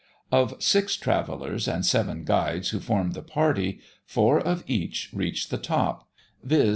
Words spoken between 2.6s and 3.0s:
who